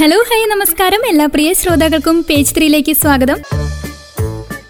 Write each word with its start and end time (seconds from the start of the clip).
Hello 0.00 0.18
high 0.28 0.38
നമസ്കാരം. 0.50 1.02
എല്ലാ 1.08 1.24
പ്രിയ 1.26 1.48
ശ്രോതാക്കൾക്കും 1.52 2.16
പേജ് 2.28 2.54
ത്രീയിലേക്ക് 2.56 2.92
സ്വാഗതം. 2.92 3.38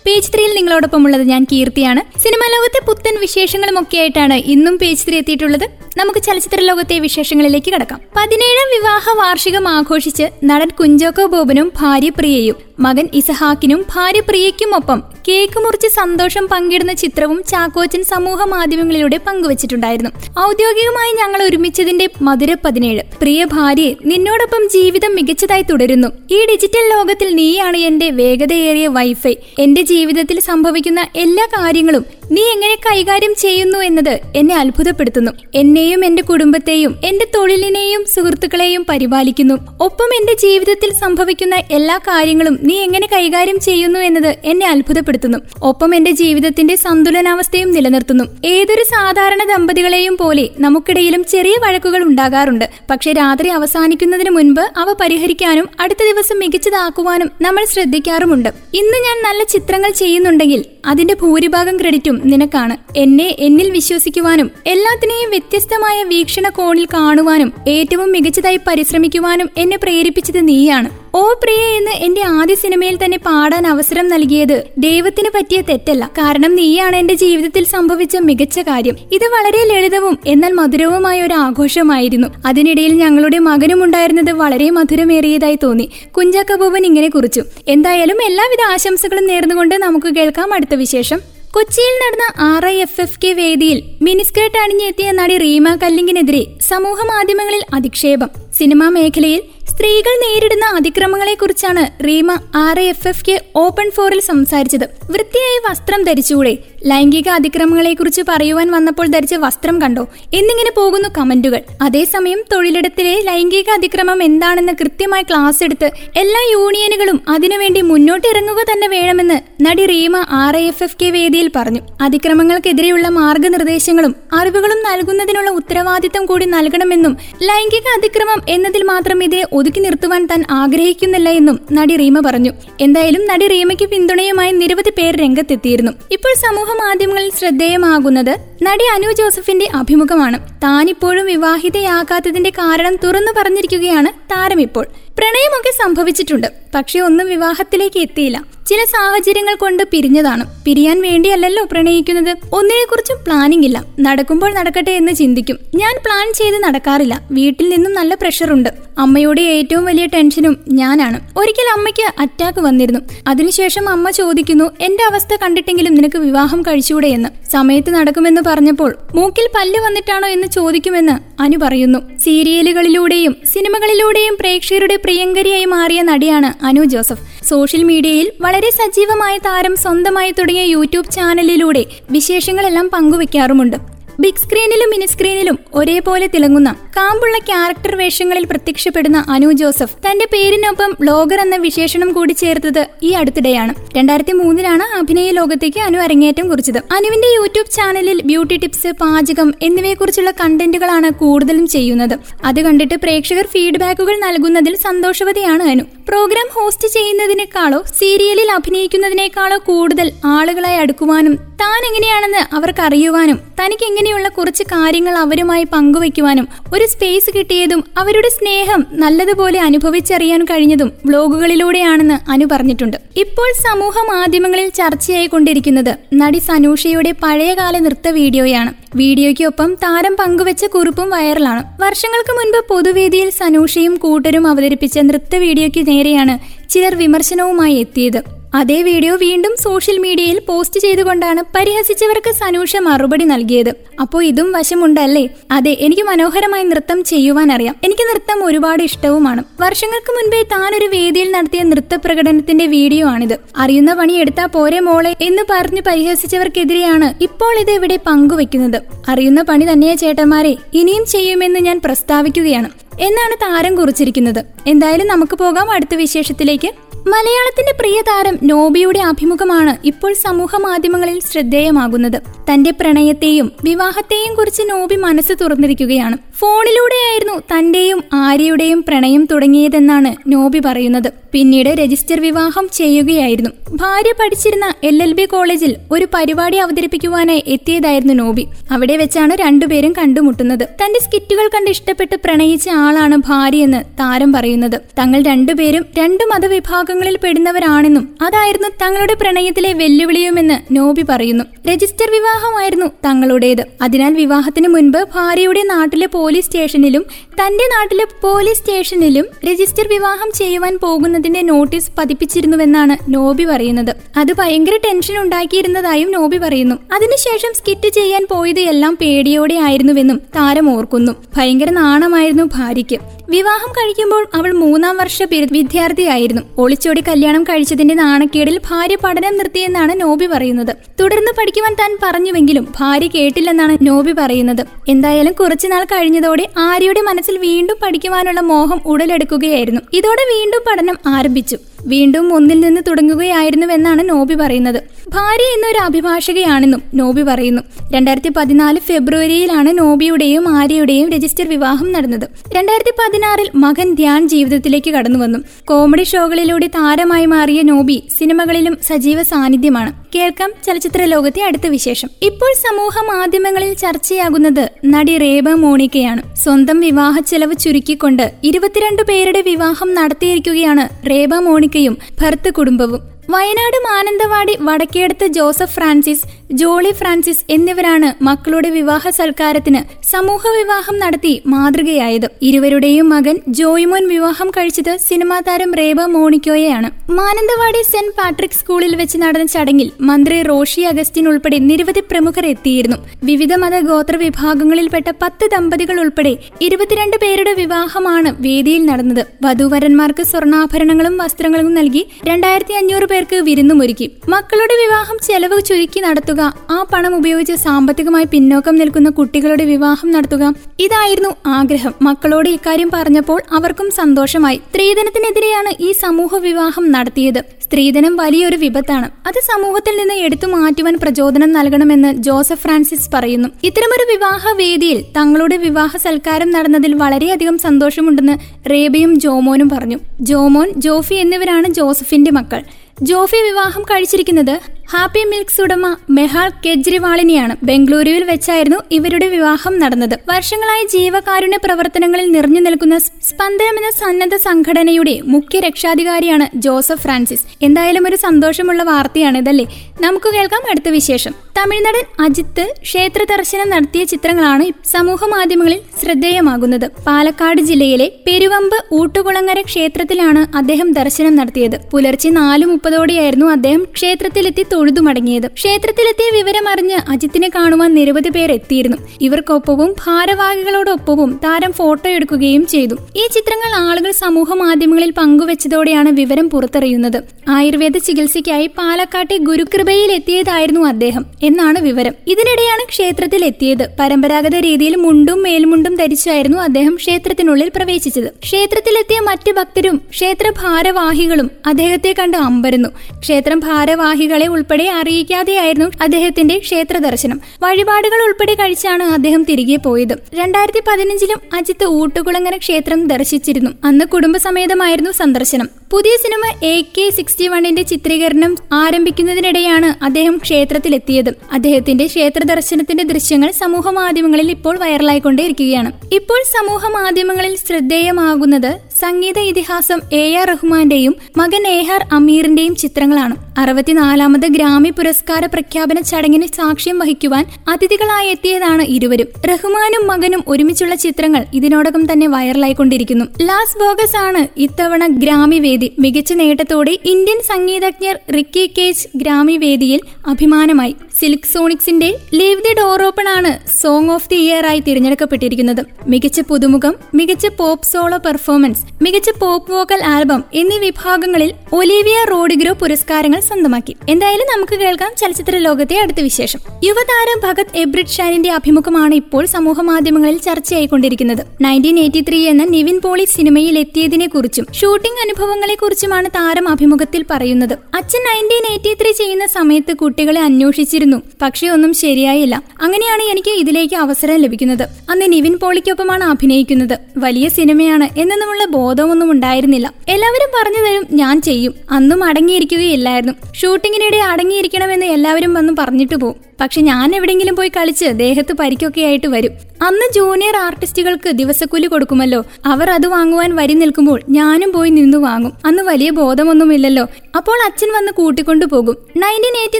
പേജ് 0.06 0.30
ത്രീയിൽ 0.32 0.52
നിങ്ങളോടൊപ്പം 0.54 1.04
ഉള്ളത് 1.04 1.22
ഞാൻ 1.22 1.42
കീർത്തിയാണ്. 1.52 2.02
സിനിമാ 2.24 2.46
ലോകത്തെ 2.54 2.80
പുത്തൻ 2.88 3.14
വിശേഷങ്ങളും 3.20 3.76
ഒക്കെ 3.80 3.98
ആയിട്ടാണ് 3.98 4.34
ഇന്നും 4.54 4.78
പേജ് 4.78 5.06
ത്രീ 5.06 5.16
എത്തിയിട്ടുള്ളത്. 5.16 5.66
നമുക്ക് 5.96 6.22
ചലച്ചിത്ര 6.22 6.60
ലോകത്തെ 6.60 6.98
വിശേഷങ്ങളിലേക്ക് 6.98 7.70
കടക്കാം. 7.72 8.00
പതിനേഴാം 8.16 8.68
വിവാഹ 8.76 9.08
വാർഷികം 9.18 9.68
ആഘോഷിച്ച് 9.68 10.22
നടൻ 10.44 10.68
കുഞ്ചോക്കോ 10.68 11.26
ബോബനും 11.26 11.72
ഭാര്യ 11.76 12.08
പ്രിയയും 12.08 12.54
മകൻ 12.80 13.08
ഇസഹാക്കിനും 13.14 13.84
ഭാര്യ 13.94 14.20
പ്രിയയ്ക്കുമൊപ്പം 14.20 15.02
കേക്ക് 15.28 15.58
മുറിച്ച് 15.58 15.88
സന്തോഷം 15.88 16.48
പങ്കിടുന്ന 16.48 16.92
ചിത്രവും 16.92 17.44
ചാക്കോച്ചൻ 17.48 18.04
സമൂഹ 18.04 18.44
മാധ്യമങ്ങളിലൂടെ 18.44 19.16
പങ്കുവച്ചിട്ടുണ്ടായിരുന്നു. 19.16 20.10
ഔദ്യോഗികമായി 20.40 21.12
ഞങ്ങൾ 21.12 21.42
ഒരുമിച്ചതിന്റെ 21.42 22.08
മധുര 22.22 22.56
പതിനേഴ്. 22.64 23.00
പ്രിയ 23.20 23.44
ഭാര്യ 23.44 23.94
നിന്നോടൊപ്പം 24.04 24.68
ജീവിതം 24.68 25.14
മികച്ചതായി 25.14 25.62
തുടരുന്നു. 25.62 26.08
ഈ 26.30 26.46
ഡിജിറ്റൽ 26.46 26.96
ലോകത്തിൽ 26.96 27.34
നീയാണ് 27.34 27.76
എന്റെ 27.76 28.10
വേഗതയേറിയ 28.10 28.86
വൈഫൈ. 28.86 29.34
എന്റെ 29.58 29.82
ജീവിതത്തിൽ 29.82 30.40
സംഭവിക്കുന്ന 30.40 31.06
എല്ലാ 31.16 31.46
കാര്യങ്ങളും 31.46 32.19
നീ 32.30 32.42
എങ്ങനെ 32.42 32.74
കൈകാര്യം 32.74 33.34
ചെയ്യുന്നു 33.38 33.78
എന്നത് 33.78 34.20
എന്നെ 34.36 34.54
അത്ഭുതപ്പെടുത്തുന്നു. 34.56 35.30
എന്നെയും 35.54 36.04
എന്റെ 36.04 36.22
കുടുംബത്തെയും 36.22 36.96
എന്റെ 37.04 37.26
തൊഴിലിനെയും 37.34 38.04
സുഹൃത്തുക്കളെയും 38.06 38.86
പരിപാലിക്കുന്നു. 38.88 39.54
ഒപ്പം 39.80 40.10
എന്റെ 40.20 40.32
ജീവിതത്തിൽ 40.32 40.92
സംഭവിക്കുന്ന 40.94 41.54
എല്ലാ 41.70 41.98
കാര്യങ്ങളും 41.98 42.58
നീ 42.62 42.78
എങ്ങനെ 42.78 43.08
കൈകാര്യം 43.12 43.60
ചെയ്യുന്നു 43.60 43.98
എന്നത് 43.98 44.36
എന്നെ 44.44 44.66
അത്ഭുതപ്പെടുത്തുന്നു. 44.66 45.38
ഒപ്പം 45.62 45.94
എന്റെ 45.94 46.10
ജീവിതത്തിന്റെ 46.10 46.76
സന്തുലനാവസ്ഥയും 46.76 47.72
നിലനിർത്തുന്നു. 47.72 48.24
ഏതൊരു 48.44 48.82
സാധാരണ 48.82 49.56
ദമ്പതികളെയും 49.56 50.16
പോലെ 50.20 50.48
നമുക്കിടയിലും 50.58 51.24
ചെറിയ 51.24 51.52
വഴക്കുകൾ 51.66 52.02
ഉണ്ടാകാറുണ്ട്. 52.02 52.68
പക്ഷെ 52.90 53.12
രാത്രി 53.12 53.48
അവസാനിക്കുന്നതിന് 53.48 54.30
മുൻപ് 54.30 54.60
അവ 54.60 54.92
പരിഹരിക്കാനും 55.00 55.68
അടുത്ത 55.80 55.98
ദിവസം 56.12 56.38
മികച്ചതാക്കുവാനും 56.38 57.30
നമ്മൾ 57.42 57.64
ശ്രദ്ധിക്കാറുമുണ്ട്. 57.64 58.48
ഇന്ന് 58.74 58.98
ഞാൻ 59.06 59.18
നല്ല 59.22 59.44
ചിത്രങ്ങൾ 59.44 59.90
ചെയ്യുന്നുണ്ടെങ്കിൽ 59.90 60.64
അതിന്റെ 60.86 61.14
ഭൂരിഭാഗം 61.14 61.76
ക്രെഡിറ്റും 61.76 62.19
നിനക്കാണ്. 62.24 62.76
എന്നെ 62.96 63.36
എന്നിൽ 63.38 63.70
വിശ്വസിക്കുവാനും 63.70 64.50
എല്ലാത്തിനെയും 64.66 65.30
വ്യത്യസ്തമായ 65.30 66.04
വീക്ഷണകോണിൽ 66.04 66.84
കാണുവാനും 66.84 67.52
ഏറ്റവും 67.68 68.12
മികച്ചതായി 68.12 68.60
പരിശ്രമിക്കുവാനും 68.66 69.48
എന്നെ 69.58 69.76
പ്രേരിപ്പിച്ചത് 69.76 70.48
നീയാണ്. 70.48 70.90
ഓ 71.14 71.32
പ്രിയ 71.32 71.76
എന്ന് 71.76 71.90
എന്റെ 71.90 72.20
ആദ്യ 72.20 72.54
സിനിമയിൽ 72.54 72.98
തന്നെ 73.04 73.18
പാടാൻ 73.18 73.66
അവസരം 73.66 74.08
നൽകിയത് 74.08 74.64
ദൈവത്തിന് 74.78 75.28
പറ്റിയ 75.34 75.60
തെറ്റല്ല. 75.60 76.06
കാരണം 76.06 76.54
നീയാണ് 76.54 76.96
എന്റെ 76.96 77.14
ജീവിതത്തിൽ 77.14 77.64
സംഭവിച്ച 77.64 78.16
മികച്ച 78.16 78.58
കാര്യം. 78.58 78.96
ഇത് 79.12 79.24
വളരെ 79.24 79.74
ലളിതവും 79.74 80.18
എന്നാൽ 80.26 80.52
മധുരവുമായ 80.52 81.22
ഒരു 81.22 81.34
ആഘോഷമായിരുന്നു. 81.34 82.28
അതിനിടയിൽ 82.46 82.92
ഞങ്ങളുടെ 82.92 83.38
മകനും 83.38 83.84
ഉണ്ടായിരുന്നത് 83.84 84.32
വളരെ 84.32 84.70
മധുരമേറിയതായി 84.70 85.58
തോന്നി. 85.62 85.90
കുഞ്ചാക്കബൂബൻ 86.16 86.86
ഇങ്ങനെ 86.86 87.08
കുറിച്ചു. 87.08 87.42
എന്തായാലും 87.68 88.22
എല്ലാവിധ 88.26 88.72
ആശംസകളും 88.72 89.26
നേർന്നുകൊണ്ട് 89.26 89.74
നമുക്ക് 89.74 90.14
കേൾക്കാം 90.14 90.54
അടുത്ത 90.54 90.74
വിശേഷം. 90.74 91.39
കൊച്ചിയിൽ 91.54 91.94
നടന്ന 92.02 92.26
R 92.42 92.64
I 92.66 92.76
F 92.76 93.00
F 93.00 93.18
K 93.24 93.30
വേദിയിൽ 93.32 93.78
മിനിസ്കേർട്ട് 94.02 94.58
അണിഞ്ഞെത്തിയ 94.58 95.08
നടി 95.10 95.36
റീമ 95.36 95.68
കല്ലിങ്ങിനെതിരെ 95.82 96.42
സമൂഹ 96.68 96.98
മാധ്യമങ്ങളിൽ 97.04 97.62
അധിക്ഷേപം. 97.74 98.30
സിനിമാ 98.58 98.88
മേഖലയിൽ 98.88 99.42
സ്ത്രീകൾ 99.80 100.14
നേരിടുന്ന 100.22 100.64
അതിക്രമങ്ങളെക്കുറിച്ചാണ് 100.78 101.82
Rima 102.06 102.30
R 102.54 102.80
F 102.80 103.08
F 103.08 103.24
K 103.24 103.36
open 103.56 103.90
ഫോറിൽ 103.90 104.20
സംസാരിച്ചത്. 104.20 104.84
വൃത്തിയായി 105.12 105.58
വസ്ത്രം 105.66 106.02
ധരിച്ചുകൂടെ? 106.02 106.52
ലൈംഗിക 106.86 107.28
അതിക്രമങ്ങളെക്കുറിച്ച് 107.28 108.22
പറയുവാൻ 108.28 108.70
വന്നപ്പോൾ 108.70 109.06
ധരിച്ച 109.06 109.34
വസ്ത്രം 109.34 109.82
കണ്ടോ? 109.82 110.08
എന്നിങ്ങനെ 110.34 110.70
പോകുന്നു 110.70 111.08
കമന്റുകൾ. 111.18 111.60
അതേസമയം 111.82 112.44
തൊഴിലിടത്തിലെ 112.52 113.14
ലൈംഗിക 113.20 113.70
അതിക്രമം 113.70 114.22
എന്താണെന്ന് 114.22 114.72
കൃത്യമായി 114.80 115.22
ക്ലാസ് 115.22 115.64
എടുത്ത് 115.64 115.90
എല്ലാ 116.16 116.42
യൂണിയനുകളും 116.52 117.20
അതിനുവേണ്ടി 117.28 117.80
മുന്നോട്ടിറങ്ങുക 117.80 118.62
തന്നെ 118.72 118.88
വേണമെന്ന് 118.88 119.38
നടി 119.66 119.86
Rima 119.86 120.16
R 120.42 120.56
F 120.56 120.84
F 120.84 120.96
K 121.02 121.10
വേദിയിൽ 121.10 121.50
പറഞ്ഞു. 121.56 121.80
അതിക്രമങ്ങൾക്കെതിരെയുള്ള 122.00 123.08
മാർഗനിർദ്ദേശങ്ങളും 123.08 124.16
അറിവുകളും 124.32 124.82
നൽകുന്നതിനുള്ള 124.82 125.50
ഉത്തരവാദിത്തം 125.50 126.26
കൂടി 126.26 126.44
നൽകണമെന്നും 126.46 127.16
ലൈംഗിക 127.42 127.88
അതിക്രമം 127.98 128.42
എന്നതിൽ 128.48 128.82
മാത്രം 128.82 129.24
ഇതേ 129.24 129.42
നിർത്തുവാൻ 129.78 130.26
താൻ 130.26 130.44
ആഗ്രഹിക്കുന്നില്ല 130.50 131.28
എന്നും 131.28 131.60
നടി 131.72 131.96
റീമ 131.96 132.20
പറഞ്ഞു. 132.20 132.52
എന്തായാലും 132.80 133.26
നടി 133.26 133.46
റീമയ്ക്ക് 133.46 133.88
പിന്തുണയുമായി 133.88 134.52
നിരവധി 134.52 134.90
പേർ 134.90 135.16
രംഗത്തെത്തിയിരുന്നു. 135.16 135.92
ഇപ്പോൾ 136.10 136.34
സമൂഹ 136.34 136.72
മാധ്യമങ്ങളിൽ 136.72 137.30
ശ്രദ്ധേയമാകുന്നത് 137.38 138.38
നടി 138.62 138.84
അനു 138.84 139.12
ജോസഫിന്റെ 139.12 139.68
അഭിമുഖമാണ്. 139.74 140.38
താനിപ്പോഴും 140.62 141.26
വിവാഹിതയാകാത്തതിന്റെ 141.26 142.50
കാരണം 142.50 142.96
തുറന്നു 142.96 143.32
പറഞ്ഞിരിക്കുകയാണ് 143.38 144.08
താരം 144.08 144.60
ഇപ്പോൾ. 144.60 144.86
പ്രണയമൊക്കെ 145.20 145.72
സംഭവിച്ചിട്ടുണ്ട്. 145.82 146.46
പക്ഷെ 146.74 147.00
ഒന്നും 147.00 147.26
വിവാഹത്തിലേക്ക് 147.26 148.00
എത്തിയില്ല. 148.00 148.44
ചില 148.66 148.84
സാഹചര്യങ്ങൾ 148.84 149.54
കൊണ്ട് 149.54 149.82
പിരിഞ്ഞതാണ്. 149.82 150.44
പിരിയാൻ 150.64 151.00
വേണ്ടിയല്ലല്ലോ 151.02 151.64
പ്രണയിക്കുന്നത്. 151.64 152.36
ഒന്നിനെക്കുറിച്ചും 152.52 153.16
പ്ലാനിംഗ് 153.24 153.66
ഇല്ല. 153.66 153.84
നടക്കുമ്പോൾ 154.00 154.54
നടക്കട്ടെ 154.54 154.90
എന്ന് 154.90 155.12
ചിന്തിക്കും. 155.12 155.58
ഞാൻ 155.74 155.94
പ്ലാൻ 156.04 156.32
ചെയ്ത് 156.32 156.56
നടക്കാറില്ല. 156.64 157.20
വീട്ടിൽ 157.30 157.68
നിന്നും 157.68 157.92
നല്ല 157.94 158.14
പ്രഷറുണ്ട് 158.14 158.68
അമ്മയുടെ 158.98 159.40
ഏറ്റവും 159.40 159.84
വലിയ 159.84 160.06
ടെൻഷനും 160.06 160.64
ഞാനാണ്. 160.68 161.20
ഒരിക്കൽ 161.38 161.68
അമ്മയ്ക്ക് 161.76 162.20
അറ്റാക്ക് 162.20 162.58
വന്നിരുന്നു. 162.58 163.00
അതിനുശേഷം 163.26 163.88
അമ്മ 163.88 164.10
ചോദിക്കുന്നു 164.10 164.70
എന്റെ 164.80 165.04
അവസ്ഥ 165.04 165.36
കണ്ടിട്ടെങ്കിലും 165.42 165.94
നിനക്ക് 165.94 166.18
വിവാഹം 166.18 166.62
കഴിച്ചുകൂടെ 166.62 167.08
എന്ന്? 167.08 167.28
സമയത്ത് 167.50 167.90
നടക്കുമെന്ന് 167.90 168.40
പറഞ്ഞപ്പോൾ 168.46 168.96
മൂക്കിൽ 169.14 169.48
പല്ല് 169.54 169.80
വന്നിട്ടാണോ 169.80 170.28
എന്ന് 170.28 170.46
ചോദിക്കുമെന്ന് 170.46 171.42
അനു 171.42 171.58
പറയുന്നു. 171.58 171.98
സീരിയലുകളിലൂടെയും 172.18 173.36
സിനിമകളിലൂടെയും 173.52 174.36
പ്രേക്ഷകരുടെ 174.40 174.96
പ്രിയങ്കരിയായി 175.10 175.64
മാറിയ 175.64 176.02
നടിയാണ് 176.02 176.48
അനു 176.64 176.82
ജോസഫ്. 176.84 177.22
സോഷ്യൽ 177.44 177.82
മീഡിയയിൽ 177.82 178.26
വളരെ 178.40 178.70
സജീവമായ 178.70 179.38
താരം 179.38 179.76
സ്വന്തമായി 179.76 180.30
തുടങ്ങിയ 180.30 180.64
യൂട്യൂബ് 180.64 181.10
ചാനലിലൂടെ 181.10 181.82
വിശേഷങ്ങളെല്ലാം 182.10 182.90
പങ്കുവെക്കാറുമുണ്ട്. 182.92 183.76
ബിഗ് 184.22 184.40
സ്ക്രീനിലും 184.42 184.88
മിനി 184.92 185.06
സ്ക്രീനിലും 185.06 185.58
ഒരേപോലെ 185.74 186.26
തിളങ്ങുന്ന 186.26 186.70
കാമ്പുള്ള 186.96 187.38
ക്യാരക്ടർ 187.38 187.96
വേഷങ്ങളിൽ 187.96 188.44
പ്രത്യക്ഷപ്പെടുന്ന 188.44 189.18
അനു 189.34 189.52
ജോസഫ്. 189.52 189.94
തന്റെ 190.06 190.26
പേരിനൊപ്പം 190.32 190.90
ബ്ലോഗർ 191.00 191.40
എന്ന 191.40 191.56
വിശേഷണം 191.56 192.12
കൂടി 192.12 192.32
ചേർത്തത് 192.32 192.82
ഈ 193.02 193.10
അടുത്തിടെയാണ്. 193.10 193.74
രണ്ടായിരത്തി 193.96 194.32
മൂന്നിലാണ് 194.32 194.84
അഭിനയ 194.98 195.30
ലോകത്തേക്ക് 195.30 195.80
അനു 195.80 195.98
അരങ്ങേറ്റം 195.98 196.48
കുറിച്ചത്. 196.48 196.80
അനുവിന്റെ 196.96 197.28
യൂട്യൂബ് 197.36 197.70
ചാനലിൽ 197.76 198.22
ബ്യൂട്ടി 198.22 198.56
ടിപ്സ് 198.56 198.92
പാചകം 199.02 199.54
എന്നിവയെക്കുറിച്ചുള്ള 199.62 200.30
കണ്ടന്റുകളാണ് 200.40 201.10
കൂടുതലും 201.22 201.66
ചെയ്യുന്നത്. 201.66 202.16
അത് 202.44 202.60
കണ്ടിട്ട് 202.60 202.94
പ്രേക്ഷകർ 202.94 203.46
ഫീഡ്ബാക്കുകൾ 203.46 204.16
നൽകുന്നതിൽ 204.26 204.76
സന്തോഷവതിയാണ് 204.86 205.62
അനു. 205.62 205.86
പ്രോഗ്രാം 206.10 206.48
ഹോസ്റ്റ് 206.56 206.88
ചെയ്യുന്നതിനേക്കാളോ 206.88 207.80
സീരിയലിൽ 207.98 208.50
അഭിനയിക്കുന്നതിനേക്കാളോ 208.58 209.58
കൂടുതൽ 209.70 210.12
ആളുകളായി 210.36 210.78
അടുക്കുവാനും 210.84 211.34
താൻ 211.62 211.80
എങ്ങനെയാണെന്ന് 211.88 212.42
അവർക്ക് 212.56 212.80
അറിയുവാനും 212.80 213.38
തനിക്ക് 213.58 213.84
എങ്ങനെയുള്ള 214.10 214.36
കുറച്ച് 214.36 214.64
കാര്യങ്ങൾ 214.72 215.14
അവരുമായി 215.24 215.64
പങ്കുവയ്ക്കുവാനും 215.72 216.46
ഒരു 216.74 216.86
സ്പേസ് 216.92 217.30
കിട്ടിയതും 217.34 217.80
അവരുടെ 218.00 218.30
സ്നേഹം 218.36 218.80
നല്ലതുപോലെ 219.02 219.58
അനുഭവിച്ചറിയാൻ 219.66 220.40
കഴിഞ്ഞതും 220.50 220.88
വ്ലോഗുകളിലൂടെയാണെന്ന് 221.08 222.16
അനു 222.32 222.46
പറഞ്ഞിട്ടുണ്ട്. 222.52 222.96
ഇപ്പോൾ 223.24 223.48
സമൂഹ 223.66 223.94
മാധ്യമങ്ങളിൽ 224.10 224.68
ചർച്ചയായി 224.80 225.28
കൊണ്ടിരിക്കുന്നത് 225.34 225.92
നടി 226.22 226.40
സനൂഷയുടെ 226.48 227.12
പഴയകാല 227.22 227.76
നൃത്ത 227.86 228.08
വീഡിയോയാണ്. 228.18 228.72
വീഡിയോയ്ക്കൊപ്പം 229.02 229.70
താരം 229.84 230.16
പങ്കുവച്ച 230.22 230.64
കുറിപ്പും 230.74 231.08
വൈറലാണ്. 231.14 231.62
വർഷങ്ങൾക്ക് 231.84 232.34
മുൻപ് 232.40 232.60
പൊതുവേദിയിൽ 232.72 233.30
സനൂഷയും 233.40 233.96
കൂട്ടരും 234.06 234.46
അവതരിപ്പിച്ച 234.54 234.98
നൃത്ത 235.10 235.34
വീഡിയോയ്ക്ക് 235.46 235.84
നേരെയാണ് 235.92 236.36
ചിലർ 236.72 236.94
വിമർശനവുമായി 237.04 237.76
എത്തിയത്. 237.86 238.20
അതേ 238.58 238.76
വീഡിയോ 238.82 239.14
വീണ്ടും 239.16 239.52
സോഷ്യൽ 239.64 239.96
മീഡിയയിൽ 240.04 240.38
പോസ്റ്റ് 240.46 240.78
ചെയ്തുകൊണ്ടാണ് 240.84 241.40
പരിഹസിച്ചവർക്ക് 241.56 242.30
സനൂഷ 242.38 242.72
മറുപടി 242.86 243.24
നൽകിയത്. 243.24 243.70
അപ്പോൾ 244.02 244.24
ഇതും 244.24 244.48
വശമുണ്ടല്ലേ? 244.56 245.22
അതെ 245.56 245.72
എനിക്ക് 245.86 246.02
മനോഹരമായി 246.02 246.64
നൃത്തം 246.70 247.04
ചെയ്യുവാൻ 247.04 247.52
അറിയാം 247.56 247.76
എനിക്ക് 247.84 248.04
നൃത്തം 248.10 248.44
ഒരുപാട് 248.44 248.82
ഇഷ്ടവുമാണ്. 248.88 249.44
വർഷങ്ങൾക്ക് 249.60 250.12
മുൻപേ 250.16 250.42
താൻ 250.54 250.70
ഒരു 250.78 250.88
വേദിയിൽ 250.96 251.30
നടത്തിയ 251.36 251.62
നൃത്ത 251.62 251.94
പ്രകടനത്തിന്റെ 251.94 252.66
വീഡിയോ 252.66 253.06
ആണിത്. 253.06 253.36
അറിയുന്ന 253.56 253.94
പണി 253.94 254.12
എടുത്താ 254.12 254.46
പോരെ 254.56 254.80
മോളെ 254.80 255.14
എന്ന് 255.28 255.42
പറഞ്ഞ് 255.52 255.82
പരിഹസിച്ചവർക്കെതിരെയാണ് 255.88 257.14
ഇപ്പോൾ 257.28 257.54
ഇത് 257.60 257.70
ഇവിടെ 257.70 257.98
പങ്കുവെക്കുന്നത്. 258.10 258.78
അറിയുന്ന 259.08 259.42
പണി 259.42 259.64
തന്നെയാ 259.72 259.94
ചേട്ടന്മാരെ 259.94 260.54
ഇനിയും 260.82 261.06
ചെയ്യുമെന്ന് 261.06 261.60
ഞാൻ 261.60 261.80
പ്രസ്താവിക്കുകയാണ്. 261.86 262.70
എന്നാണ് 263.08 263.34
താരം 263.46 263.74
കുറിച്ചിരിക്കുന്നത്. 263.74 264.44
എന്തായാലും 264.66 265.06
നമുക്ക് 265.06 265.36
പോകാം 265.38 265.70
അടുത്ത 265.70 265.94
വിശേഷത്തിലേക്ക്. 265.94 266.89
മലയാളത്തിന്റെ 267.06 267.72
പ്രിയ 267.72 268.00
താരം 268.00 268.38
നോബിയുടെ 268.42 268.98
അഭിമുഖമാണ് 268.98 269.76
ഇപ്പോൾ 269.84 270.12
സമൂഹ 270.12 270.56
മാധ്യമങ്ങളിൽ 270.56 271.20
ശ്രദ്ധേയമാകുന്നത്. 271.20 272.22
തന്റെ 272.52 272.70
പ്രണയത്തെയും 272.70 273.52
വിവാഹത്തെയും 273.64 274.34
കുറിച്ച് 274.34 274.62
നോബി 274.70 274.96
മനസ്സ് 274.96 275.32
തുറന്നിരിക്കുകയാണ്. 275.40 276.16
ഫോണിലൂടെയായിരുന്നു 276.40 277.34
തന്റെയും 277.52 278.04
ആര്യയുടെയും 278.14 278.84
പ്രണയം 278.88 279.28
തുടങ്ങിയതെന്നാണ് 279.30 280.32
നോബി 280.32 280.60
പറയുന്നത്. 280.64 281.12
പിന്നീട് 281.32 281.68
രജിസ്റ്റർ 281.68 282.20
വിവാഹം 282.20 282.68
ചെയ്യുകയായിരുന്നു. 282.74 283.50
ഭാര്യ 283.76 284.12
പഠിച്ചിരുന്ന 284.20 284.72
എൽ 284.84 285.02
എൽ 285.02 285.12
ബി 285.12 285.24
കോളേജിൽ 285.24 285.76
ഒരു 285.92 286.06
പരിപാടി 286.14 286.56
അവതരിപ്പിക്കുവാനായി 286.56 287.42
എത്തിയതായിരുന്നു 287.46 288.14
നോബി. 288.14 288.44
അവിടെ 288.70 288.96
വെച്ചാണ് 288.96 289.34
രണ്ടുപേരും 289.34 289.92
കണ്ടുമുട്ടുന്നത്. 289.98 290.64
തന്റെ 290.80 291.00
സ്കിറ്റുകൾ 291.00 291.48
കണ്ട് 291.54 291.70
ഇഷ്ടപ്പെട്ട് 291.70 292.16
പ്രണയിച്ച 292.24 292.68
ആളാണ് 292.68 293.16
ഭാര്യയെന്ന് 293.16 293.80
താരം 294.00 294.32
പറയുന്നത്. 294.32 294.80
തങ്ങൾ 294.98 295.22
രണ്ടുപേരും 295.22 295.84
രണ്ട് 295.98 296.24
മതവിഭാഗങ്ങളിൽ 296.24 297.18
പെടുന്നവരാണെന്നും 297.24 298.16
അതായിരുന്നു 298.22 298.68
തങ്ങളുടെ 298.82 299.14
പ്രണയത്തിലെ 299.14 299.72
വെല്ലുവിളിയുമെന്ന് 299.72 300.58
നോബി 300.76 301.04
പറയുന്നു. 301.08 301.44
രജിസ്റ്റർ 301.68 302.10
വിവാഹമായിരുന്നു 302.10 302.86
തങ്ങളുടേത്. 303.06 303.62
അതിനാൽ 303.82 304.14
വിവാഹത്തിന് 304.14 304.68
മുൻപ് 304.68 305.00
ഭാര്യയുടെ 305.14 305.62
നാട്ടിലെ 305.62 306.06
പോലീസ് 306.30 306.46
സ്റ്റേഷനിലും 306.46 307.04
തന്റെ 307.32 307.64
നാട്ടിലെ 307.64 308.04
പോലീസ് 308.22 308.58
സ്റ്റേഷനിലും 308.58 309.26
രജിസ്റ്റർ 309.50 309.88
വിവാഹം 309.88 310.30
ചെയ്യുവാൻ 310.38 310.78
പോകുന്നതിന്റെ 310.82 311.40
നോട്ടീസ് 311.42 311.90
പതിപ്പിച്ചിരുന്നുവെന്നാണ് 311.98 313.14
നോബി 313.14 313.44
പറയുന്നത്. 313.44 313.96
അത് 314.16 314.32
ഭയങ്കര 314.38 314.76
ടെൻഷൻ 314.76 315.22
ഉണ്ടാക്കിയിരുന്നതായും 315.22 316.12
നോബി 316.12 316.38
പറയുന്നു. 316.38 316.76
അതിനുശേഷം 316.94 317.52
സ്കിറ്റ് 317.58 317.88
ചെയ്യാൻ 317.88 318.26
പോയത് 318.30 318.60
എല്ലാം 318.60 318.98
പേടിയോടെ 319.00 319.54
ആയിരുന്നുവെന്നും 319.54 320.18
താരം 320.36 320.76
ഓർക്കുന്നു. 320.76 321.12
ഭയങ്കര 321.36 321.70
നാണമായിരുന്നു 321.70 322.44
ഭാര്യയ്ക്ക്. 322.44 322.98
വിവാഹം 323.30 323.72
കഴിക്കുമ്പോൾ 323.72 324.26
അവൾ 324.34 324.52
മൂന്നാം 324.52 324.96
വർഷ 324.96 325.22
വിദ്യാർത്ഥിയായിരുന്നു. 325.52 326.42
ഒളിച്ചോടി 326.58 327.02
കല്യാണം 327.08 327.42
കഴിച്ചതിന്റെ 327.44 327.94
നാണക്കേടിൽ 327.94 328.60
ഭാര്യ 328.70 328.96
പഠനം 329.04 329.36
നിർത്തിയെന്നാണ് 329.38 330.00
നോബി 330.00 330.26
പറയുന്നത്. 330.26 330.76
തുടർന്ന് 331.00 331.32
പഠിക്കുവാൻ 331.38 331.74
താൻ 331.74 331.98
പറഞ്ഞുവെങ്കിലും 332.02 332.64
ഭാര്യ 332.78 333.06
കേട്ടില്ലെന്നാണ് 333.06 333.78
നോബി 333.82 334.12
പറയുന്നത്. 334.12 334.66
എന്തായാലും 334.88 335.32
കുറച്ചുനാൾ 335.32 335.84
കഴിഞ്ഞതോടെ 336.20 336.44
ആര്യയുടെ 336.58 337.00
മനസ്സിൽ 337.00 337.34
വീണ്ടും 337.38 337.76
പഠിക്കുവാനുള്ള 337.82 338.40
മോഹം 338.48 338.78
ഉടലെടുക്കുകയായിരുന്നു. 338.92 339.80
ഇതോടെ 339.92 340.24
വീണ്ടും 340.32 340.62
പഠനം 340.66 340.96
ആരംഭിച്ചു. 341.16 341.56
വീണ്ടും 341.86 342.34
ഒന്നിൽ 342.34 342.60
നിന്ന് 342.60 342.80
തുടങ്ങുകയായിരുന്നുവെന്നാണ് 342.88 344.10
നോബി 344.10 344.34
പറയുന്നത്. 344.34 344.82
ഭാര്യ 345.08 345.54
എന്നൊരു 345.54 345.78
അഭിഭാഷകയാണെന്നും 345.78 346.82
നോബി 346.94 347.22
പറയുന്നു. 347.22 347.62
രണ്ടായിരത്തി 347.94 348.28
പതിനാല് 348.36 348.80
ഫെബ്രുവരിയിലാണ് 348.80 349.78
നോബിയുടെയും 349.78 350.48
ആര്യയുടെയും 350.48 351.10
രജിസ്റ്റർ 351.10 351.48
വിവാഹം 351.48 351.92
നടന്നത്. 351.92 352.28
രണ്ടായിരത്തി 352.56 352.90
പതിനാറിൽ 352.90 353.50
മകൻ 353.54 353.94
ധ്യാൻ 353.94 354.28
ജീവിതത്തിലേക്ക് 354.28 354.90
കടന്നു 354.90 355.18
വന്നു 355.18 355.38
കോമഡി 355.64 356.02
ഷോകളിലൂടെ 356.02 356.66
താരമായി 356.66 357.26
മാറിയ 357.26 357.62
നോബി 357.62 358.02
സിനിമകളിലും 358.18 358.78
സജീവ 358.88 359.22
സാന്നിധ്യമാണ്. 359.22 359.92
കേൾക്കാം 360.14 360.52
ചലച്ചിത്ര 360.66 361.04
ലോകത്തെ 361.04 361.42
അടുത്ത 361.42 361.66
വിശേഷം. 361.66 362.08
ഇപ്പോൾ 362.22 362.52
സമൂഹ 362.68 363.02
മാധ്യമങ്ങളിൽ 363.02 363.74
ചർച്ചയാകുന്നത് 363.74 364.70
നടി 364.84 365.18
റേബ 365.18 365.48
മോണിക്കയാണ്. 365.50 366.22
സ്വന്തം 366.36 366.80
വിവാഹ 366.80 367.20
ചെലവ് 367.20 367.54
ചുരുക്കിക്കൊണ്ട് 367.54 368.32
ഇരുപത്തിരണ്ട് 368.44 369.02
പേരുടെ 369.02 369.40
വിവാഹം 369.40 369.94
നടത്തിയിരിക്കുകയാണ് 369.94 371.10
റേബ 371.10 371.34
മോണിക്കയും 371.70 371.96
ഭർത്ത 372.20 372.48
കുടുംബവും. 372.50 373.00
Wayanad 373.30 373.76
Mananthavady 373.86 374.54
Vadakkedath 374.60 375.26
Joseph 375.26 375.74
Francis 375.74 376.24
Jolly 376.58 376.90
Francis 376.90 377.44
എന്നിവരാണ് 377.50 378.08
മക്കളുടെ 378.24 378.70
വിവാഹ 378.70 379.10
സൽക്കാരത്തിന് 379.10 379.80
സമൂഹ 380.04 380.42
വിവാഹം 380.58 380.98
നടത്തി 380.98 381.42
മാതൃകയായത്. 381.46 382.26
ഇരുവരുടെയും 382.42 383.08
മകൻ 383.08 383.36
ജോയിമോൻ 383.58 384.04
വിവാഹം 384.08 384.48
കഴിച്ചത് 384.50 384.96
സിനിമാ 385.08 385.40
താരം 385.40 385.74
റേബ 385.80 386.00
മോണിക്കോയെയാണ്. 386.14 386.88
മാനന്തവാടി 387.18 387.82
സെന്റ് 387.82 388.14
പാട്രിക് 388.18 388.56
സ്കൂളിൽ 388.60 388.96
വെച്ച് 389.00 389.18
നടന്ന 389.18 389.46
ചടങ്ങിൽ 389.46 389.90
മന്ത്രി 390.00 390.42
റോഷി 390.42 390.80
അഗസ്റ്റിൻ 390.80 391.28
ഉൾപ്പെടെ 391.28 391.58
നിരവധി 391.58 392.02
പ്രമുഖർ 392.10 392.46
എത്തിയിരുന്നു. 392.46 392.98
വിവിധ 393.24 393.52
മത 393.54 393.78
ഗോത്ര 393.80 394.16
വിഭാഗങ്ങളിൽപ്പെട്ട 394.16 395.08
പത്ത് 395.22 395.48
ദമ്പതികൾ 395.54 396.00
ഉൾപ്പെടെ 396.00 396.34
ഇരുപത്തിരണ്ട് 396.60 397.16
പേരുടെ 397.16 397.52
വിവാഹമാണ് 397.52 398.32
വേദിയിൽ 398.40 398.84
നടന്നത്. 398.86 399.22
വധുവരന്മാർക്ക് 399.42 400.22
സ്വർണാഭരണങ്ങളും 400.22 401.16
വസ്ത്രങ്ങളും 401.16 401.74
നൽകി 401.74 402.04
രണ്ടായിരത്തി 402.30 402.72
അഞ്ഞൂറ് 402.72 403.04
പേർക്ക് 403.04 403.36
വിരുന്നുമൊരുക്കി. 403.36 404.08
മക്കളുടെ 404.28 404.76
വിവാഹം 404.84 405.18
ചെലവ് 405.28 405.58
ചുരുക്കി 405.70 406.00
നടത്തുക 406.00 406.38
ആ 406.42 406.86
പണം 406.92 407.16
ഉപയോഗിച്ച് 407.16 407.52
സാമ്പത്തികമായി 407.52 408.24
പിന്നോക്കം 408.24 408.76
നിൽക്കുന്ന 408.76 409.10
കുട്ടികളുടെ 409.10 409.64
വിവാഹം 409.64 410.10
നടത്തുക. 410.10 410.54
ഇതായിരുന്നു 410.78 411.28
ആഗ്രഹം. 411.46 411.94
മക്കളോട് 412.02 412.48
ഇക്കാര്യം 412.48 412.90
പറഞ്ഞപ്പോൾ 412.92 413.42
അവർക്കും 413.52 413.90
സന്തോഷമായി. 413.90 414.56
സ്ത്രീധനത്തിനെതിരെയാണ് 414.56 415.82
ഈ 415.82 415.92
സമൂഹ 415.92 416.36
വിവാഹം 416.36 416.92
നടത്തിയത്. 416.92 417.42
സ്ത്രീധനം 417.64 418.16
വലിയൊരു 418.16 418.56
വിപത്താണ്. 418.56 419.10
അത് 419.26 419.40
സമൂഹത്തിൽ 419.40 419.98
നിന്ന് 419.98 420.14
എടുത്തു 420.14 420.46
മാറ്റുവാൻ 420.46 420.98
പ്രചോദനം 421.02 421.52
നൽകണമെന്ന് 421.52 422.12
ജോസഫ് 422.12 422.58
ഫ്രാൻസിസ് 422.58 423.10
പറയുന്നു. 423.14 423.48
ഇത്തരമൊരു 423.62 424.16
വിവാഹ 424.16 424.52
വേദിയിൽ 424.52 425.04
തങ്ങളുടെ 425.16 425.56
വിവാഹ 425.56 425.96
സൽക്കാരം 425.96 426.50
നടന്നതിൽ 426.50 426.94
വളരെയധികം 426.94 427.58
സന്തോഷമുണ്ടെന്ന് 427.58 428.38
റേബയും 428.70 429.20
ജോമോനും 429.20 429.68
പറഞ്ഞു. 429.68 429.98
ജോമോൻ 430.20 430.70
ജോഫി 430.76 431.14
എന്നിവരാണ് 431.14 431.68
ജോസഫിന്റെ 431.68 432.30
മക്കൾ. 432.30 432.62
ജോഫി 433.02 433.36
വിവാഹം 433.36 433.82
കഴിച്ചിരിക്കുന്നത് 433.82 434.60
ഹാപ്പി 434.92 435.20
മിൽക്സ് 435.30 435.60
ഉടമ 435.62 435.88
മെഹാൾ 436.16 436.48
കെജ്രിവാളിനെയാണ് 436.64 437.54
ബംഗളൂരുവിൽ 437.66 438.24
വെച്ചായിരുന്നു 438.30 438.78
ഇവരുടെ 438.96 439.26
വിവാഹം 439.34 439.74
നടന്നത്. 439.78 440.14
വർഷങ്ങളായി 440.30 440.84
ജീവകാരുണ്യ 440.94 441.58
പ്രവർത്തനങ്ങളിൽ 441.66 442.28
നിറഞ്ഞു 442.36 442.60
നിൽക്കുന്ന 442.60 442.96
സ്പന്ദനം 443.28 443.76
എന്ന 443.80 443.90
സന്നദ്ധ 443.98 444.36
സംഘടനയുടെ 444.46 445.14
മുഖ്യ 445.34 445.60
രക്ഷാധികാരിയാണ് 445.66 446.48
ജോസഫ് 446.64 447.02
ഫ്രാൻസിസ്. 447.04 447.44
എന്തായാലും 447.62 448.08
ഒരു 448.08 448.16
സന്തോഷമുള്ള 448.16 448.82
വാർത്തയാണ് 448.90 449.38
ഇതല്ലേ? 449.38 449.66
നമുക്ക് 450.02 450.28
കേൾക്കാം 450.36 450.64
അടുത്ത 450.70 450.88
വിശേഷം. 450.88 451.34
തമിഴ്നാടൻ 451.58 452.04
അജിത്ത് 452.24 452.64
ക്ഷേത്ര 452.82 453.22
ദർശനം 453.30 453.70
നടത്തിയ 453.70 454.02
ചിത്രങ്ങളാണ് 454.04 454.66
സമൂഹ 454.92 455.24
മാധ്യമങ്ങളിൽ 455.34 455.80
ശ്രദ്ധേയമാകുന്നത്. 456.02 456.86
പാലക്കാട് 457.06 457.60
ജില്ലയിലെ 457.70 458.06
പെരുവമ്പ് 458.26 458.76
ഊട്ടുകുളങ്ങര 458.98 459.60
ക്ഷേത്രത്തിലാണ് 459.70 460.56
അദ്ദേഹം 460.56 460.90
ദർശനം 460.92 461.34
നടത്തിയത്. 461.36 461.76
പുലർച്ചെ 461.92 462.30
നാലു 462.40 462.66
മുപ്പതോടെയായിരുന്നു 462.66 463.46
അദ്ദേഹം 463.56 463.82
ക്ഷേത്രത്തിലെത്തി 463.96 464.62
തൊഴുതു 464.80 465.00
മടങ്ങിയത് 465.00 465.46
ക്ഷേത്രത്തിലെത്തിയ 465.46 466.28
വിവരമറിഞ്ഞ് 466.38 466.98
അജിത്തിനെ 467.10 467.48
കാണുവാൻ 467.54 467.94
നിരവധി 467.94 468.28
പേർ 468.28 468.52
എത്തിയിരുന്നു. 468.52 468.96
ഇവർക്കൊപ്പവും 469.20 469.90
ഭാരവാഹികളോടൊപ്പവും 470.06 471.40
താരം 471.44 471.72
ഫോട്ടോ 471.72 472.08
എടുക്കുകയും 472.10 472.66
ചെയ്തു. 472.66 472.94
ഈ 473.16 473.24
ചിത്രങ്ങൾ 473.36 473.72
ആളുകൾ 473.88 474.10
സമൂഹ 474.10 474.54
മാധ്യമങ്ങളിൽ 474.54 475.10
പങ്കുവച്ചതോടെയാണ് 475.18 476.10
വിവരം 476.20 476.50
പുറത്തറിയുന്നത്. 476.50 477.18
ആയുർവേദ 477.48 477.96
ചികിത്സയ്ക്കായി 477.96 478.66
പാലക്കാട്ടെ 478.78 479.36
ഗുരുകൃപയിൽ 479.48 480.12
എത്തിയതായിരുന്നു 480.12 480.80
അദ്ദേഹം 480.86 481.26
എന്നാണ് 481.42 481.78
വിവരം. 481.78 482.14
ഇതിനിടെയാണ് 482.26 482.84
ക്ഷേത്രത്തിൽ 482.88 483.44
എത്തിയത്. 483.44 483.84
പരമ്പരാഗത 484.00 484.56
രീതിയിൽ 484.56 484.96
മുണ്ടും 484.96 485.42
മേൽമുണ്ടും 485.42 485.94
ധരിച്ചായിരുന്നു 485.94 486.58
അദ്ദേഹം 486.58 486.94
ക്ഷേത്രത്തിനുള്ളിൽ 486.94 487.70
പ്രവേശിച്ചത്. 487.76 488.28
ക്ഷേത്രത്തിലെത്തിയ 488.46 489.20
മറ്റ് 489.20 489.52
ഭക്തരും 489.52 489.96
ക്ഷേത്ര 490.10 490.52
ഭാരവാഹികളും 490.62 491.50
അദ്ദേഹത്തെ 491.66 492.14
കണ്ട് 492.18 492.36
അമ്പരുന്നു. 492.36 492.88
ക്ഷേത്രം 493.20 493.60
ഭാരവാഹികളെ 493.60 494.48
ഉൾപ്പെടെ 494.60 494.86
അറിയിക്കാതെയായിരുന്നു 495.00 495.90
അദ്ദേഹത്തിന്റെ 496.02 496.58
ക്ഷേത്ര 496.58 496.98
ദർശനം 496.98 497.40
വഴിപാടുകൾ 497.62 498.20
ഉൾപ്പെടെ 498.28 498.54
കഴിച്ചാണ് 498.54 499.02
അദ്ദേഹം 499.02 499.44
തിരികെ 499.44 499.76
പോയത്. 499.76 500.14
രണ്ടായിരത്തി 500.34 500.82
പതിനഞ്ചിലും 500.88 501.40
അജിത്ത് 501.54 501.86
ഊട്ടുകുളങ്ങര 502.00 502.56
ക്ഷേത്രം 502.56 503.06
ദർശിച്ചിരുന്നു. 503.06 503.70
അന്ന് 503.84 504.04
കുടുംബസമേതമായിരുന്നു 504.04 505.10
സന്ദർശനം. 505.10 505.79
പുതിയ 505.92 506.16
സിനിമ 506.22 506.44
എ 506.64 506.74
കെ 506.96 507.04
സിക്സ്റ്റി 507.16 507.46
വണ്ണിന്റെ 507.48 507.82
ചിത്രീകരണം 507.82 508.52
ആരംഭിക്കുന്നതിനിടെയാണ് 508.72 510.04
അദ്ദേഹം 510.04 510.36
ക്ഷേത്രത്തിലെത്തിയത്. 510.44 511.30
അദ്ദേഹത്തിന്റെ 511.52 512.06
ക്ഷേത്ര 512.06 512.42
ദർശനത്തിന്റെ 512.44 513.04
ദൃശ്യങ്ങൾ 513.04 513.50
സമൂഹ 513.50 513.88
മാധ്യമങ്ങളിൽ 513.90 514.50
ഇപ്പോൾ 514.50 514.78
വൈറലായിക്കൊണ്ടേയിരിക്കുകയാണ്. 514.78 515.90
ഇപ്പോൾ 516.12 516.40
സമൂഹ 516.56 516.82
മാധ്യമങ്ങളിൽ 516.98 517.56
ശ്രദ്ധേയമാകുന്നത് 517.56 518.70
സംഗീത 519.00 519.38
ഇതിഹാസം 519.38 520.00
എ 520.12 520.34
ആർ 520.40 520.48
റഹ്മാന്റെയും 520.48 521.14
മകൻ 521.36 521.66
എഹാർ 521.68 522.02
അമീറിന്റെയും 522.12 522.76
ചിത്രങ്ങളാണ്. 522.76 523.34
അറുപത്തിനാലാമത് 523.58 524.46
ഗ്രാമി 524.56 524.90
പുരസ്കാര 524.90 525.44
പ്രഖ്യാപന 525.46 525.98
ചടങ്ങിന് 526.10 526.46
സാക്ഷ്യം 526.58 526.98
വഹിക്കുവാൻ 526.98 527.44
അതിഥികളായി 527.68 528.28
എത്തിയതാണ് 528.28 528.82
ഇരുവരും. 528.96 529.28
റഹ്മാനും 529.50 530.04
മകനും 530.06 530.42
ഒരുമിച്ചുള്ള 530.48 530.94
ചിത്രങ്ങൾ 530.94 531.44
ഇതിനോടകം 531.54 532.12
തന്നെ 532.12 532.26
വൈറലായിക്കൊണ്ടിരിക്കുന്നു. 532.26 533.26
ലാസ് 533.50 533.78
ബോഗസ് 533.82 534.18
ആണ് 534.26 534.48
ഇത്തവണ 534.66 535.06
ഗ്രാമി 535.24 535.58
വേദി 535.58 535.79
മികച്ച 535.98 536.32
നേട്ടത്തോടെ 536.32 536.98
ഇന്ത്യൻ 537.04 537.40
സംഗീതജ്ഞർ 537.42 538.18
റിക്കി 538.36 538.74
കേജ് 538.78 539.08
ഗ്രാമി 539.16 539.56
വേദിയിൽ 539.56 540.00
അഭിമാനമായി. 540.26 540.96
സിൽക്ക് 541.20 541.52
സോണിക്സിന്റെ 541.54 542.18
ലീവ് 542.34 542.60
ദി 542.60 542.74
ഡോർ 542.74 543.02
ഓപ്പൺ 543.02 543.28
ആണ് 543.28 543.70
സോങ് 543.82 544.10
ഓഫ് 544.10 544.28
ദി 544.30 544.36
ഇയർ 544.36 544.66
ആയി 544.66 544.80
തിരഞ്ഞെടുക്കപ്പെട്ടിരിക്കുന്നത്. 544.80 545.82
മികച്ച 546.08 546.40
പുതുമുഖം 546.40 546.94
മികച്ച 547.14 547.46
പോപ്പ് 547.46 547.86
സോളോ 547.86 548.18
പെർഫോമൻസ് 548.18 548.80
മികച്ച 549.02 549.30
പോപ്പ് 549.40 549.72
വോക്കൽ 549.72 550.04
ആൽബം 550.04 550.44
എന്നീ 550.54 550.78
വിഭാഗങ്ങളിൽ 550.78 551.54
ഒലിവിയ 551.72 552.24
റോഡിഗ്രോ 552.30 552.72
പുരസ്കാരങ്ങൾ 552.72 553.40
സ്വന്തമാക്കി. 553.40 553.96
എന്തായാലും 554.08 554.46
നമുക്ക് 554.54 554.78
കേൾക്കാം 554.80 555.10
ചലച്ചിത്ര 555.18 555.56
ലോകത്തെ 555.56 555.98
അടുത്ത 555.98 556.20
വിശേഷം. 556.20 556.60
യുവതാരം 556.84 557.40
ഭഗത് 557.44 557.76
എബ്രിഡ് 557.76 558.14
ഷാനിന്റെ 558.16 558.50
അഭിമുഖമാണ് 558.50 559.14
ഇപ്പോൾ 559.14 559.46
സമൂഹ 559.46 559.80
മാധ്യമങ്ങളിൽ 559.80 560.38
ചർച്ചയായിക്കൊണ്ടിരിക്കുന്നത്. 560.38 561.42
നയന്റീൻ 561.60 561.98
എയ്റ്റി 561.98 562.24
ത്രീ 562.28 562.48
എന്ന 562.48 562.64
നിവിൻ 562.64 563.00
പോളി 563.00 563.24
സിനിമയിൽ 563.24 563.78
എത്തിയതിനെ 563.78 564.26
കുറിച്ചും 564.26 564.66
ഷൂട്ടിംഗ് 564.80 565.20
അനുഭവങ്ങളെ 565.26 565.74
കുറിച്ചുമാണ് 565.74 566.30
താരം 566.30 566.68
അഭിമുഖത്തിൽ 566.68 567.24
പറയുന്നത്. 567.30 567.72
അച്ഛൻ 567.72 568.24
നയന്റീൻ 568.30 568.66
എയ്റ്റി 568.72 569.02
ത്രീ 569.02 569.12
ചെയ്യുന്ന 569.12 569.46
സമയത്ത് 569.46 569.96
കുട്ടികളെ 569.96 570.40
അന്വേഷിച്ചിരുന്നു 570.40 571.09
ശ്രമിക്കുന്നു 571.10 571.38
പക്ഷേ 571.42 571.68
ഒന്നും 571.68 571.92
ശരിയായില്ല. 571.94 572.62
അങ്ങനെയാണ് 572.82 573.22
എനിക്ക് 573.30 573.50
ഇതിലേക്ക് 573.50 573.96
അവസരം 573.96 574.36
ലഭിക്കുന്നത്. 574.36 574.86
അന്ന് 575.10 575.32
നിവിൻ 575.32 575.58
പോളിക്കൊപ്പമാണ് 575.62 576.24
അഭിനയിക്കുന്നത്. 576.24 576.98
വലിയ 577.16 577.48
സിനിമയാണ്. 577.48 578.20
എന്നൊന്നുമുള്ള 578.20 578.64
ബോധമൊന്നും 578.64 579.30
ഉണ്ടായിരുന്നില്ല. 579.30 579.92
എല്ലാവരും 580.08 580.50
പറഞ്ഞു 580.54 580.80
തരും 580.88 581.06
ഞാൻ 581.12 581.42
ചെയ്യും. 581.42 581.74
അന്നും 581.90 582.24
അടങ്ങിയിരിക്കുകയില്ലായിരുന്നു. 582.24 583.32
ഷൂട്ടിങ്ങിനിടെ 583.54 584.16
അടങ്ങിയിരിക്കണമെന്ന് 584.16 585.06
എല്ലാവരും 585.06 585.54
വന്ന് 585.54 585.72
പറഞ്ഞിട്ട് 585.78 586.16
പോകും 586.16 586.50
പക്ഷെ 586.60 586.80
ഞാൻ 586.80 587.16
എവിടെയെങ്കിലും 587.16 587.56
പോയി 587.56 587.68
കളിച്ച് 587.68 588.06
ദേഹത്ത് 588.12 588.52
പരിക്കൊക്കെ 588.52 589.00
ആയിട്ട് 589.00 589.26
വരും. 589.26 589.52
അന്ന് 589.82 590.06
ജൂനിയർ 590.14 590.56
ആർട്ടിസ്റ്റുകൾക്ക് 590.56 591.30
ദിവസക്കൂലി 591.30 591.86
കൊടുക്കുമല്ലോ. 591.86 592.40
അവർ 592.66 592.90
അത് 592.90 593.06
വാങ്ങുവാൻ 593.06 593.56
വരി 593.56 593.74
നിൽക്കുമ്പോൾ 593.74 594.20
ഞാനും 594.28 594.72
പോയി 594.72 594.90
നിന്നു 594.90 595.18
വാങ്ങും. 595.18 595.52
അന്ന് 595.64 595.82
വലിയ 595.82 596.10
ബോധമൊന്നുമില്ലല്ലോ. 596.10 597.06
അപ്പോൾ 597.36 597.64
അച്ഛൻ 597.66 597.88
വന്ന് 597.92 598.12
കൂട്ടിക്കൊണ്ടു 598.12 598.64
പോകും. 598.64 598.96
നയന്റീൻ 599.16 599.56
എയ്റ്റി 599.60 599.78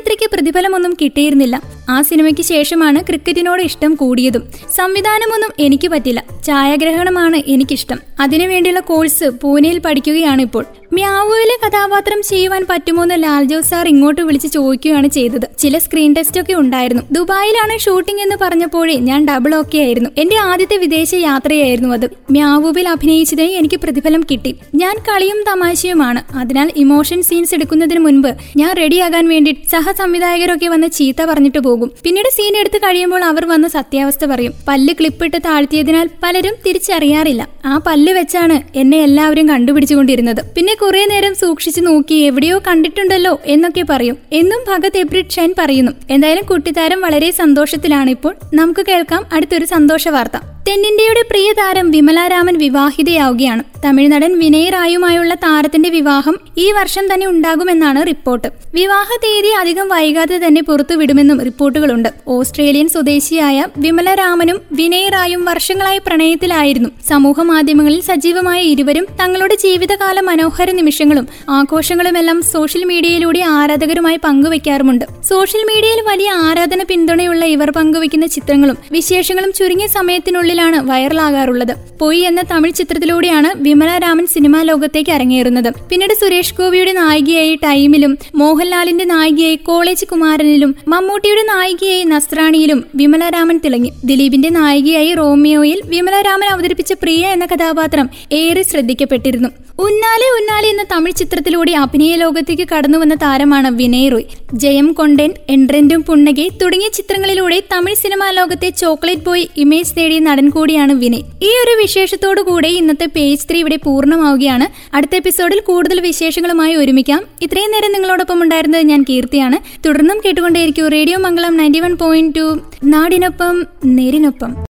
ത്രീക്ക് 0.07 0.31
പ്രതിഫലമൊന്നും 0.33 0.97
കിട്ടിയിരുന്നില്ല. 1.03 1.63
ആ 1.89 2.03
സിനിമയ്ക്ക് 2.03 2.43
ശേഷമാണ് 2.43 3.01
ക്രിക്കറ്റിനോട് 3.01 3.63
ഇഷ്ടം 3.63 3.95
കൂടിയതും. 3.95 4.49
സംവിധാനമൊന്നും 4.77 5.51
എനിക്ക് 5.59 5.89
പറ്റില്ല. 5.89 6.25
ഛായാഗ്രഹണമാണ് 6.45 7.43
എനിക്കിഷ്ടം. 7.47 7.99
അതിനുവേണ്ടിയുള്ള 8.21 8.81
കോഴ്സ് 8.81 9.25
പൂനെയിൽ 9.25 9.79
പഠിക്കുകയാണ് 9.79 10.43
ഇപ്പോൾ. 10.43 10.65
മ്യാവുവിലെ 10.93 11.57
കഥാപാത്രം 11.65 12.23
ചെയ്യുവാൻ 12.23 12.67
പറ്റുമോന്ന് 12.71 13.15
ലാൽജോസ് 13.23 13.71
സാർ 13.71 13.89
ഇങ്ങോട്ട് 13.89 14.21
വിളിച്ച് 14.21 14.49
ചോദിക്കുകയാണ് 14.49 15.09
ചെയ്തത്. 15.09 15.47
ചില 15.59 15.79
സ്ക്രീൻ 15.79 16.15
ടെസ്റ്റ് 16.15 16.41
ഒക്കെ 16.41 16.55
ഉണ്ടായിരുന്നു. 16.55 17.03
ദുബായിലാണ് 17.11 17.79
ഷൂട്ടിംഗ് 17.79 18.23
എന്ന് 18.23 18.37
പറഞ്ഞപ്പോഴേ 18.41 18.95
ഞാൻ 18.95 19.27
ഡബിൾ 19.29 19.55
ഓക്കെ 19.55 19.79
ആയിരുന്നു. 19.79 20.11
എന്റെ 20.19 20.37
ആദ്യത്തെ 20.37 20.77
വിദേശ 20.77 21.15
യാത്രയായിരുന്നു 21.15 21.95
അത്. 21.95 22.07
മ്യാവുവിൽ 22.31 22.89
അഭിനയിച്ചതിന് 22.89 23.51
എനിക്ക് 23.51 23.77
പ്രതിഫലം 23.77 24.21
കിട്ടി. 24.31 24.55
ഞാൻ 24.75 24.97
കളിയും 25.09 25.45
തമാശയുമാണ്. 25.49 26.23
അതിനാൽ 26.37 26.73
ഇമോഷൻ 26.77 27.23
സീൻസ് 27.23 27.55
എടുക്കുന്നതിന് 27.55 28.01
മുൻപ് 28.01 28.29
ഞാൻ 28.57 28.75
റെഡിയാകാൻ 28.79 29.29
വേണ്ടി 29.29 29.57
സഹസംവിധായകരൊക്കെ 29.73 30.67
വന്ന് 30.67 30.89
ചീത്ത 30.89 31.23
പറഞ്ഞിട്ട് 31.25 31.59
പോകും. 31.59 31.91
പിന്നീട് 32.05 32.29
സീൻ 32.29 32.57
എടുത്ത് 32.57 32.79
കഴിയുമ്പോൾ 32.79 33.25
അവർ 33.25 33.47
വന്ന് 33.47 33.69
സത്യാവസ്ഥ 33.69 34.25
പറയും. 34.25 34.53
പല്ല് 34.69 34.95
ക്ലിപ്പിട്ട് 35.01 35.37
താഴ്ത്തിയതിനാൽ 35.37 36.11
പലരും 36.23 36.55
തിരിച്ചറിയാറില്ല. 36.67 37.49
ആ 37.65 37.79
പല്ല് 37.87 38.13
വെച്ചാണ് 38.13 38.79
എന്നെ 38.79 39.03
എല്ലാവരും 39.03 39.49
കണ്ടുപിടിച്ചുകൊണ്ടിരുന്നത്. 39.49 40.43
പിന്നെ 40.57 40.77
കുറെ 40.83 41.05
നേരം 41.05 41.35
സൂക്ഷിച്ചു 41.35 41.81
നോക്കി 41.81 42.15
എവിടെയോ 42.15 42.59
കണ്ടിട്ടുണ്ടല്ലോ 42.67 43.41
എന്നൊക്കെ 43.45 43.85
പറയും. 43.91 44.17
എന്നും 44.33 44.61
ഭഗത് 44.69 44.99
എബ്രിഡ് 44.99 45.31
ഷൈൻ 45.31 45.55
പറയുന്നു. 45.59 45.93
എന്തായാലും 46.11 46.45
കുട്ടിത്താരം 46.45 47.01
വളരെ 47.01 47.31
സന്തോഷത്തിലാണ് 47.31 48.11
ഇപ്പോൾ. 48.11 48.35
നമുക്ക് 48.55 48.87
കേൾക്കാം 48.89 49.27
അടുത്തൊരു 49.33 49.65
സന്തോഷ 49.65 50.09
വാർത്ത 50.09 50.37
തെന്നിന്ത്യയുടെ 50.69 51.23
പ്രിയ 51.31 51.53
താരം 51.53 51.91
വിമലാരാമൻ 51.91 52.59
വിവാഹിതയാവുകയാണ്. 52.59 53.65
തമിഴ് 53.85 54.13
നടൻ 54.13 54.39
വിനയ് 54.39 54.73
റായുമായുള്ള 54.73 55.35
താരത്തിന്റെ 55.35 55.89
വിവാഹം 55.89 56.39
ഈ 56.59 56.73
വർഷം 56.73 57.15
തന്നെ 57.15 57.27
ഉണ്ടാകുമെന്നാണ് 57.27 58.07
റിപ്പോർട്ട്. 58.07 58.49
വിവാഹ 58.75 59.09
തീയതി 59.25 59.49
അധികം 59.49 59.89
വൈകാതെ 59.89 60.37
തന്നെ 60.47 60.63
പുറത്തുവിടുമെന്നും 60.63 61.41
റിപ്പോർട്ടുകളുണ്ട്. 61.45 62.09
ഓസ്ട്രേലിയൻ 62.29 62.89
സ്വദേശിയായ 62.89 63.67
വിമല 63.79 64.15
രാമനും 64.15 64.61
വിനയ് 64.73 65.13
റായും 65.13 65.45
വർഷങ്ങളായി 65.45 66.01
പ്രണയത്തിലായിരുന്നു. 66.07 66.91
സമൂഹ 67.09 67.41
മാധ്യമങ്ങളിൽ 67.41 68.01
സജീവമായ 68.01 68.61
ഇരുവരും 68.63 69.07
തങ്ങളുടെ 69.21 69.55
ജീവിതകാല 69.55 70.21
മനോഹര 70.21 70.71
നിമിഷങ്ങളും 70.71 71.29
ആഘോഷങ്ങളുമെല്ലാം 71.49 72.43
സോഷ്യൽ 72.43 72.85
മീഡിയയിലൂടെ 72.85 73.39
ആരാധകരുമായി 73.39 74.17
പങ്കുവയ്ക്കാറുമുണ്ട് 74.25 75.05
സോഷ്യൽ 75.29 75.65
മീഡിയയിൽ 75.71 76.03
വലിയ 76.11 76.31
ആരാധന 76.31 76.83
പിന്തുണയുള്ള 76.83 77.45
ഇവർ 77.45 77.71
പങ്കുവയ്ക്കുന്ന 77.71 78.27
ചിത്രങ്ങളും 78.27 78.79
വിശേഷങ്ങളും 78.93 79.53
ചുരുങ്ങിയ 79.53 79.87
സമയത്തിനുള്ളിലാണ് 79.87 80.81
വൈറലാകാറുള്ളത്. 80.91 81.75
പൊയ് 82.01 82.21
എന്ന 82.21 82.43
തമിഴ് 82.51 82.75
ചിത്രത്തിലൂടെയാണ് 82.75 83.49
വിമല 83.71 83.91
രാമൻ 83.99 84.27
സിനിമാ 84.27 84.63
ലോകത്തേക്ക് 84.63 85.13
അരങ്ങേറുന്നത്. 85.17 85.71
പിന്നീട് 85.91 86.15
സുരേഷ് 86.21 86.55
ഗോപിയുടെ 86.59 86.93
നായികയായി 86.93 87.55
ടൈമിലും 87.65 88.19
മോഹൻലാലിന്റെ 88.35 89.05
നായികയായി 89.05 89.57
കോളേജ് 89.57 90.07
കുമാരനിലും 90.07 90.75
മമ്മൂട്ടിയുടെ 90.89 91.43
നായികയായി 91.43 92.05
നസ്രാണിയിലും 92.05 92.85
വിമല 92.95 93.29
രാമൻ 93.29 93.61
തിളങ്ങി. 93.65 93.91
ദിലീപിന്റെ 94.05 94.49
നായികയായി 94.49 95.15
റോമിയോയിൽ 95.15 95.81
വിമല 95.85 96.21
രാമൻ 96.21 96.49
അവതരിപ്പിച്ച 96.49 96.93
പ്രിയ 96.93 97.27
എന്ന 97.27 97.47
കഥാപാത്രം 97.47 98.09
ഏറെ 98.33 98.63
ശ്രദ്ധിക്കപ്പെട്ടിരുന്നു. 98.63 99.51
ഉന്നാലെ 99.87 100.27
ഉന്നാലെ 100.39 100.69
എന്ന 100.69 100.83
തമിഴ് 100.93 101.19
ചിത്രത്തിലൂടെ 101.19 101.73
അഭിനയ 101.73 102.15
ലോകത്തേക്ക് 102.17 102.67
കടന്നുവന്ന 102.69 103.15
താരമാണ് 103.15 103.69
വിനയ് 103.71 104.11
റോയ്. 104.13 104.27
ജയം 104.55 104.93
കൊണ്ടൻ 104.93 105.31
എൻട്രന്റും 105.49 106.03
പുണ്ണകെ 106.09 106.49
തുടങ്ങിയ 106.63 106.89
ചിത്രങ്ങളിലൂടെ 106.89 107.59
തമിഴ് 107.73 108.01
സിനിമാ 108.03 108.31
ലോകത്തെ 108.31 108.71
ചോക്ലേറ്റ് 108.71 109.23
ബോയ് 109.23 109.47
ഇമേജ് 109.57 109.95
നേടിയ 109.99 110.19
നടൻ 110.19 110.49
കൂടിയാണ് 110.49 110.93
വിനയ്. 110.93 111.25
ഈ 111.43 111.53
ഒരു 111.63 111.75
വിശേഷത്തോടു 111.83 112.41
കൂടെ 112.41 112.69
ഇന്നത്തെ 112.81 113.07
പേജ് 113.17 113.47
ത്രീ 113.51 113.60
ഇവിടെ 113.61 113.77
പൂർണമാവുകയാണ്. 113.77 114.97
അടുത്ത 114.97 115.15
എപ്പിസോഡിൽ 115.15 115.61
കൂടുതൽ 115.61 116.01
വിശേഷങ്ങളുമായി 116.01 116.75
ഒരുമിക്കാം. 116.75 117.25
ഇത്രയും 117.43 117.71
നേരം 117.71 117.93
നിങ്ങളോടൊപ്പം 117.93 118.43
ഉണ്ടായിരുന്നത് 118.43 118.83
ഞാൻ 118.83 119.05
കീർത്തിയാണ്. 119.11 119.87
തുടർന്നും 119.87 120.21
കേട്ടുകൊണ്ടേയിരിക്കും 120.25 120.89
radio 120.89 121.19
Mangalam 121.19 121.57
ninety 121.57 121.81
one 121.81 121.97
point 121.97 122.35
two 122.37 122.61
നാടിനൊപ്പം 122.85 123.67
നേരിനൊപ്പം. 123.85 124.65